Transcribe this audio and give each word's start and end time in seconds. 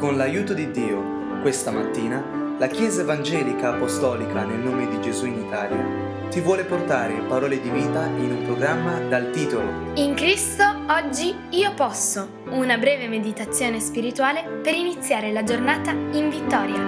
Con 0.00 0.16
l'aiuto 0.16 0.54
di 0.54 0.70
Dio, 0.70 1.42
questa 1.42 1.70
mattina, 1.70 2.56
la 2.56 2.68
Chiesa 2.68 3.02
Evangelica 3.02 3.74
Apostolica 3.74 4.44
nel 4.44 4.60
nome 4.60 4.88
di 4.88 4.98
Gesù 5.02 5.26
in 5.26 5.44
Italia 5.44 6.28
ti 6.30 6.40
vuole 6.40 6.64
portare 6.64 7.20
parole 7.28 7.60
di 7.60 7.68
vita 7.68 8.06
in 8.06 8.30
un 8.30 8.44
programma 8.46 8.98
dal 8.98 9.30
titolo 9.30 9.92
In 9.96 10.14
Cristo 10.14 10.64
oggi 10.88 11.36
io 11.50 11.74
posso, 11.74 12.44
una 12.46 12.78
breve 12.78 13.08
meditazione 13.08 13.78
spirituale 13.78 14.42
per 14.62 14.72
iniziare 14.72 15.32
la 15.32 15.44
giornata 15.44 15.90
in 15.90 16.30
vittoria. 16.30 16.80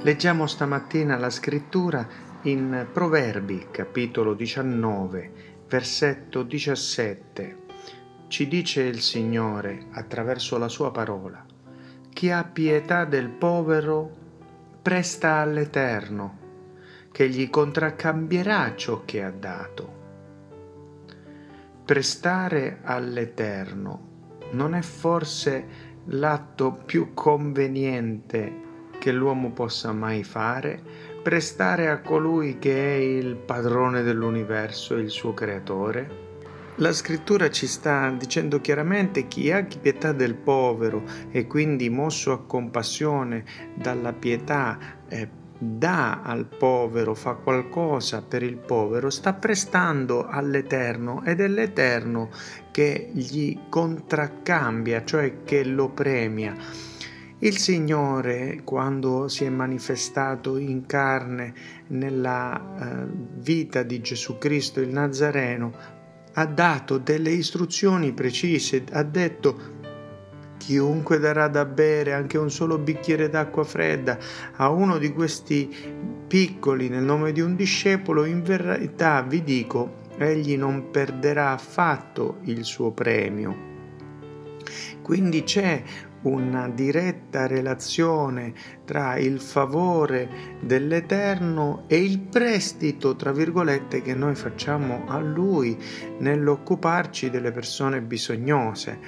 Leggiamo 0.00 0.46
stamattina 0.46 1.18
la 1.18 1.30
scrittura 1.30 2.06
in 2.42 2.86
Proverbi, 2.92 3.66
capitolo 3.72 4.34
19, 4.34 5.32
versetto 5.66 6.44
17 6.44 7.62
ci 8.32 8.48
dice 8.48 8.80
il 8.80 9.02
Signore 9.02 9.88
attraverso 9.90 10.56
la 10.56 10.68
sua 10.68 10.90
parola, 10.90 11.44
chi 12.08 12.30
ha 12.30 12.42
pietà 12.44 13.04
del 13.04 13.28
povero 13.28 14.10
presta 14.80 15.34
all'Eterno, 15.34 16.38
che 17.12 17.28
gli 17.28 17.50
contraccambierà 17.50 18.74
ciò 18.74 19.02
che 19.04 19.22
ha 19.22 19.30
dato. 19.30 20.00
Prestare 21.84 22.78
all'Eterno 22.84 24.38
non 24.52 24.74
è 24.74 24.80
forse 24.80 25.66
l'atto 26.06 26.72
più 26.72 27.12
conveniente 27.12 28.60
che 28.98 29.12
l'uomo 29.12 29.50
possa 29.50 29.92
mai 29.92 30.24
fare? 30.24 30.80
Prestare 31.22 31.90
a 31.90 32.00
colui 32.00 32.58
che 32.58 32.94
è 32.94 32.98
il 32.98 33.36
padrone 33.36 34.00
dell'universo, 34.02 34.96
il 34.96 35.10
suo 35.10 35.34
creatore? 35.34 36.30
La 36.76 36.92
scrittura 36.94 37.50
ci 37.50 37.66
sta 37.66 38.08
dicendo 38.10 38.62
chiaramente 38.62 39.28
chi 39.28 39.50
ha 39.50 39.62
pietà 39.62 40.12
del 40.12 40.34
povero 40.34 41.02
e 41.30 41.46
quindi 41.46 41.90
mosso 41.90 42.32
a 42.32 42.44
compassione 42.44 43.44
dalla 43.74 44.14
pietà 44.14 44.78
eh, 45.06 45.28
dà 45.58 46.22
al 46.22 46.46
povero, 46.46 47.14
fa 47.14 47.34
qualcosa 47.34 48.22
per 48.22 48.42
il 48.42 48.56
povero, 48.56 49.10
sta 49.10 49.34
prestando 49.34 50.26
all'Eterno 50.26 51.22
ed 51.24 51.40
è 51.40 51.46
l'Eterno 51.46 52.30
che 52.70 53.10
gli 53.12 53.68
contraccambia, 53.68 55.04
cioè 55.04 55.44
che 55.44 55.64
lo 55.64 55.90
premia. 55.90 56.56
Il 57.40 57.58
Signore, 57.58 58.62
quando 58.64 59.28
si 59.28 59.44
è 59.44 59.50
manifestato 59.50 60.56
in 60.56 60.86
carne 60.86 61.52
nella 61.88 62.56
eh, 62.56 63.06
vita 63.34 63.82
di 63.82 64.00
Gesù 64.00 64.38
Cristo 64.38 64.80
il 64.80 64.88
Nazareno, 64.88 66.00
ha 66.34 66.46
dato 66.46 66.98
delle 66.98 67.30
istruzioni 67.30 68.12
precise, 68.12 68.84
ha 68.92 69.02
detto 69.02 69.80
chiunque 70.56 71.18
darà 71.18 71.48
da 71.48 71.64
bere 71.64 72.12
anche 72.12 72.38
un 72.38 72.50
solo 72.50 72.78
bicchiere 72.78 73.28
d'acqua 73.28 73.64
fredda 73.64 74.16
a 74.56 74.70
uno 74.70 74.98
di 74.98 75.12
questi 75.12 75.68
piccoli 76.26 76.88
nel 76.88 77.02
nome 77.02 77.32
di 77.32 77.40
un 77.40 77.56
discepolo, 77.56 78.24
in 78.24 78.42
verità 78.42 79.22
vi 79.22 79.42
dico, 79.42 80.00
egli 80.18 80.56
non 80.56 80.90
perderà 80.90 81.50
affatto 81.50 82.38
il 82.44 82.64
suo 82.64 82.92
premio. 82.92 83.70
Quindi 85.02 85.42
c'è 85.42 85.82
una 86.22 86.68
diretta 86.68 87.46
relazione 87.46 88.52
tra 88.84 89.16
il 89.16 89.40
favore 89.40 90.58
dell'Eterno 90.60 91.84
e 91.86 92.02
il 92.02 92.20
prestito, 92.20 93.16
tra 93.16 93.32
virgolette, 93.32 94.02
che 94.02 94.14
noi 94.14 94.34
facciamo 94.34 95.04
a 95.06 95.18
Lui 95.18 95.76
nell'occuparci 96.18 97.30
delle 97.30 97.50
persone 97.50 98.00
bisognose. 98.02 98.98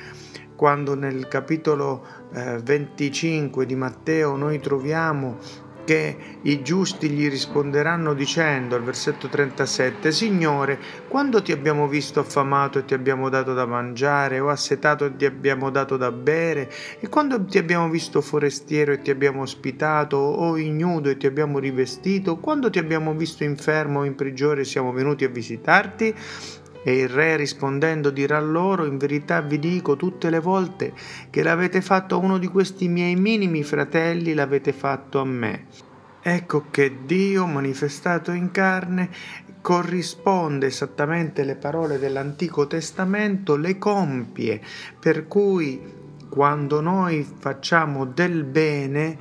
Quando 0.57 0.95
nel 0.95 1.27
capitolo 1.27 2.07
eh, 2.33 2.59
25 2.63 3.67
di 3.67 3.75
Matteo 3.75 4.37
noi 4.37 4.61
troviamo 4.61 5.39
che 5.85 6.17
i 6.43 6.63
giusti 6.63 7.09
gli 7.09 7.29
risponderanno 7.29 8.15
dicendo 8.15 8.75
al 8.75 8.83
versetto 8.83 9.29
37 9.29 10.11
Signore 10.11 10.79
quando 11.09 11.43
ti 11.43 11.53
abbiamo 11.53 11.87
visto 11.87 12.21
affamato 12.21 12.79
e 12.79 12.85
ti 12.85 12.95
abbiamo 12.95 13.29
dato 13.29 13.55
da 13.55 13.67
mangiare 13.67 14.41
o 14.41 14.49
assetato 14.49 15.05
e 15.05 15.17
ti 15.17 15.25
abbiamo 15.25 15.71
dato 15.71 15.97
da 15.97 16.11
bere 16.11 16.71
e 16.99 17.09
quando 17.09 17.45
ti 17.45 17.59
abbiamo 17.59 17.89
visto 17.89 18.21
forestiero 18.21 18.93
e 18.93 19.01
ti 19.01 19.11
abbiamo 19.11 19.43
ospitato 19.43 20.17
o 20.17 20.57
ignudo 20.57 21.11
e 21.11 21.17
ti 21.17 21.27
abbiamo 21.27 21.59
rivestito 21.59 22.37
quando 22.37 22.71
ti 22.71 22.79
abbiamo 22.79 23.15
visto 23.15 23.45
infermo 23.45 24.01
o 24.01 24.05
in 24.05 24.15
prigione 24.15 24.63
e 24.63 24.65
siamo 24.65 24.93
venuti 24.93 25.25
a 25.25 25.29
visitarti 25.29 26.15
e 26.85 26.99
il 26.99 27.09
re 27.09 27.37
rispondendo 27.37 28.11
dirà 28.11 28.39
loro, 28.39 28.85
in 28.85 28.99
verità 28.99 29.41
vi 29.41 29.59
dico 29.59 29.97
tutte 29.97 30.29
le 30.29 30.39
volte 30.39 30.93
che 31.31 31.43
l'avete 31.43 31.81
fatto 31.81 32.15
a 32.15 32.19
uno 32.19 32.37
di 32.37 32.47
questi 32.47 32.89
miei 32.89 33.17
minimi 33.17 33.65
fratelli, 33.65 34.35
l'avete 34.35 34.75
fatto 34.75 35.19
a 35.19 35.25
me. 35.25 35.65
Ecco 36.21 36.67
che 36.71 37.05
Dio 37.07 37.47
manifestato 37.47 38.33
in 38.33 38.51
carne 38.51 39.09
corrisponde 39.63 40.67
esattamente 40.67 41.43
le 41.43 41.57
parole 41.57 41.99
dell'Antico 41.99 42.67
Testamento, 42.67 43.57
le 43.57 43.79
compie, 43.79 44.61
per 45.01 45.27
cui 45.27 45.81
quando 46.29 46.83
noi 46.83 47.27
facciamo 47.39 48.05
del 48.05 48.45
bene 48.45 49.17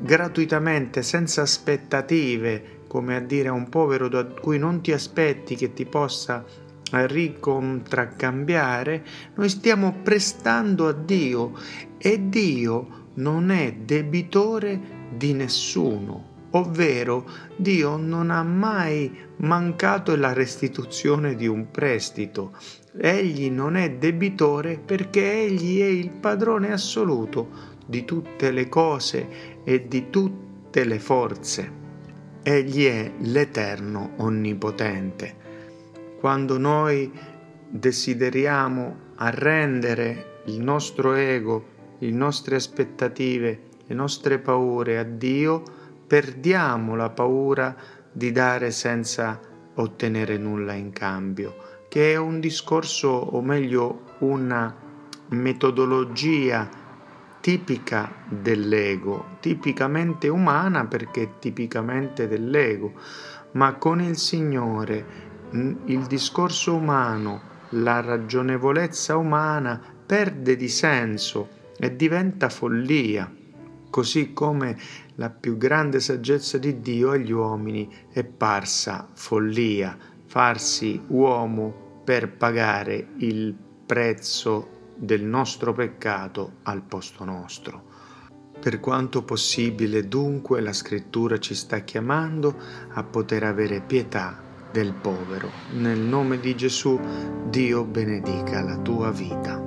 gratuitamente, 0.00 1.02
senza 1.02 1.42
aspettative, 1.42 2.80
come 2.88 3.14
a 3.14 3.20
dire 3.20 3.48
a 3.48 3.52
un 3.52 3.68
povero 3.68 4.08
da 4.08 4.24
cui 4.24 4.58
non 4.58 4.80
ti 4.80 4.92
aspetti 4.92 5.54
che 5.54 5.72
ti 5.72 5.84
possa 5.84 6.44
ricontracambiare, 6.92 9.04
noi 9.34 9.48
stiamo 9.48 9.94
prestando 10.02 10.88
a 10.88 10.92
Dio 10.92 11.52
e 11.98 12.28
Dio 12.28 13.04
non 13.14 13.50
è 13.50 13.72
debitore 13.72 14.94
di 15.16 15.32
nessuno, 15.32 16.48
ovvero 16.50 17.28
Dio 17.56 17.96
non 17.96 18.30
ha 18.30 18.42
mai 18.42 19.24
mancato 19.38 20.14
la 20.16 20.32
restituzione 20.32 21.34
di 21.34 21.46
un 21.46 21.70
prestito. 21.70 22.56
Egli 22.98 23.50
non 23.50 23.76
è 23.76 23.92
debitore 23.92 24.78
perché 24.78 25.42
egli 25.42 25.80
è 25.80 25.86
il 25.86 26.10
padrone 26.10 26.72
assoluto 26.72 27.74
di 27.86 28.04
tutte 28.04 28.50
le 28.50 28.68
cose 28.68 29.62
e 29.64 29.86
di 29.86 30.10
tutte 30.10 30.84
le 30.84 30.98
forze. 30.98 31.84
Egli 32.42 32.86
è 32.86 33.12
l'Eterno 33.18 34.12
Onnipotente 34.16 35.44
quando 36.18 36.58
noi 36.58 37.10
desideriamo 37.68 39.04
arrendere 39.16 40.42
il 40.46 40.60
nostro 40.60 41.14
ego, 41.14 41.74
le 41.98 42.10
nostre 42.10 42.56
aspettative, 42.56 43.60
le 43.86 43.94
nostre 43.94 44.38
paure 44.38 44.98
a 44.98 45.02
Dio, 45.02 45.62
perdiamo 46.06 46.94
la 46.94 47.10
paura 47.10 47.74
di 48.12 48.32
dare 48.32 48.70
senza 48.70 49.40
ottenere 49.74 50.38
nulla 50.38 50.72
in 50.72 50.92
cambio, 50.92 51.84
che 51.88 52.12
è 52.12 52.16
un 52.16 52.40
discorso, 52.40 53.08
o 53.08 53.40
meglio 53.42 54.14
una 54.18 54.74
metodologia 55.28 56.68
tipica 57.40 58.12
dell'ego, 58.28 59.36
tipicamente 59.40 60.28
umana 60.28 60.86
perché 60.86 61.38
tipicamente 61.38 62.26
dell'ego, 62.26 62.92
ma 63.52 63.74
con 63.74 64.00
il 64.00 64.16
Signore 64.16 65.34
il 65.86 66.06
discorso 66.06 66.74
umano, 66.74 67.54
la 67.70 68.00
ragionevolezza 68.00 69.16
umana 69.16 69.80
perde 70.06 70.54
di 70.56 70.68
senso 70.68 71.48
e 71.78 71.96
diventa 71.96 72.48
follia, 72.48 73.30
così 73.90 74.32
come 74.32 74.78
la 75.16 75.30
più 75.30 75.56
grande 75.56 76.00
saggezza 76.00 76.58
di 76.58 76.80
Dio 76.80 77.10
agli 77.10 77.32
uomini 77.32 77.92
è 78.10 78.24
parsa 78.24 79.08
follia, 79.12 79.96
farsi 80.26 81.00
uomo 81.08 82.02
per 82.04 82.30
pagare 82.30 83.08
il 83.18 83.54
prezzo 83.86 84.92
del 84.94 85.22
nostro 85.22 85.72
peccato 85.72 86.58
al 86.62 86.82
posto 86.82 87.24
nostro. 87.24 87.84
Per 88.58 88.80
quanto 88.80 89.22
possibile 89.22 90.08
dunque 90.08 90.60
la 90.60 90.72
scrittura 90.72 91.38
ci 91.38 91.54
sta 91.54 91.80
chiamando 91.80 92.56
a 92.92 93.02
poter 93.02 93.44
avere 93.44 93.80
pietà 93.80 94.45
del 94.72 94.92
povero. 94.92 95.50
Nel 95.72 95.98
nome 95.98 96.38
di 96.40 96.56
Gesù 96.56 96.98
Dio 97.48 97.84
benedica 97.84 98.62
la 98.62 98.76
tua 98.78 99.10
vita. 99.10 99.62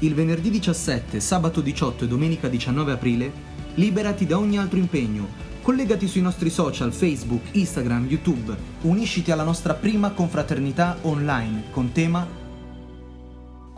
Il 0.00 0.14
venerdì 0.14 0.50
17, 0.50 1.18
sabato 1.18 1.60
18 1.60 2.04
e 2.04 2.06
domenica 2.08 2.48
19 2.48 2.92
aprile, 2.92 3.32
liberati 3.74 4.26
da 4.26 4.38
ogni 4.38 4.58
altro 4.58 4.78
impegno. 4.78 5.46
Collegati 5.62 6.06
sui 6.06 6.20
nostri 6.20 6.50
social 6.50 6.92
Facebook, 6.92 7.42
Instagram, 7.52 8.06
YouTube. 8.06 8.56
Unisciti 8.82 9.32
alla 9.32 9.42
nostra 9.42 9.74
prima 9.74 10.12
confraternità 10.12 10.98
online 11.02 11.64
con 11.72 11.92
tema 11.92 12.46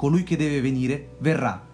Colui 0.01 0.23
che 0.23 0.39
deve 0.39 0.63
venire 0.63 1.17
verrà 1.19 1.70